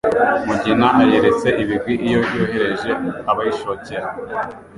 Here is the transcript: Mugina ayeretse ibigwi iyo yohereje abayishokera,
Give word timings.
Mugina 0.47 0.87
ayeretse 1.01 1.47
ibigwi 1.63 1.93
iyo 2.07 2.21
yohereje 2.37 2.89
abayishokera, 3.31 4.07